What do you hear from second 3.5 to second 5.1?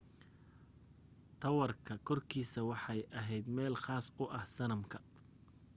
meel khaas u ah sanamka